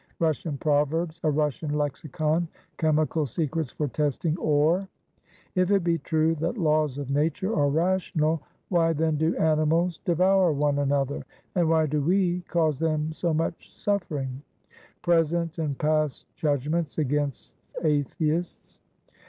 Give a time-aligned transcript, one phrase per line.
[0.17, 1.21] "Russian proverbs.
[1.23, 4.87] A Russian lexicon." "Chemical secrets for testing ore."
[5.53, 10.53] "If it be true that laws of nature are rational, why then do animals devour
[10.53, 11.23] one another?
[11.53, 14.41] and why do we cause them so much suffering?"
[15.03, 18.79] "Present and past judgments against atheists."